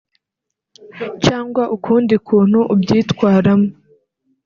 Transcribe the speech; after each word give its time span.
cyangwa 1.25 1.63
ukundi 1.75 2.13
kuntu 2.27 2.59
ubyitwaramo 2.73 3.69